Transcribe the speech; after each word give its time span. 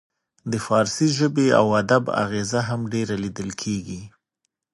د 0.51 0.53
فارسي 0.65 1.07
ژبې 1.17 1.47
او 1.59 1.65
ادب 1.81 2.03
اغیزه 2.23 2.59
هم 2.69 2.81
ډیره 2.93 3.15
لیدل 3.23 3.49
کیږي 3.61 4.01